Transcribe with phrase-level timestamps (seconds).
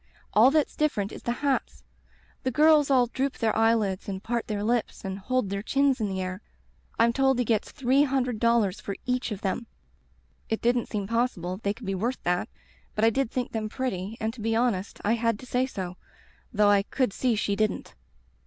[0.33, 1.83] All that's different is the hats;
[2.41, 6.09] the girls all droop their eyelids and part their lips and hold their chins in
[6.09, 6.41] the air.
[6.97, 9.67] I'm told he gets three hundred dollars for each of them.'
[10.49, 12.49] "It didn't seem possible they could be worth that,
[12.95, 15.01] but I did think them pretty and Digitized by LjOOQ IC Interventions to be honest
[15.03, 15.97] I had to say so,
[16.51, 17.93] though I could see she didn't.